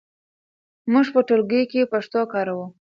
موږ 0.91 1.07
په 1.13 1.19
ټولګي 1.27 1.63
کې 1.71 1.89
پښتو 1.93 2.21
کاروو. 2.33 2.65